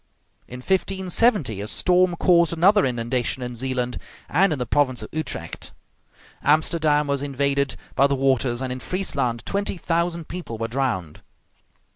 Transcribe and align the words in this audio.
In 0.47 0.61
1570 0.61 1.61
a 1.61 1.67
storm 1.67 2.15
caused 2.15 2.53
another 2.53 2.87
inundation 2.87 3.43
in 3.43 3.55
Zealand 3.55 3.99
and 4.29 4.51
in 4.51 4.57
the 4.57 4.65
province 4.65 5.03
of 5.03 5.09
Utrecht; 5.11 5.73
Amsterdam 6.41 7.05
was 7.05 7.21
invaded 7.21 7.75
by 7.93 8.07
the 8.07 8.15
waters, 8.15 8.63
and 8.63 8.71
in 8.73 8.79
Friesland 8.79 9.45
twenty 9.45 9.77
thousand 9.77 10.27
people 10.27 10.57
were 10.57 10.67
drowned. 10.67 11.21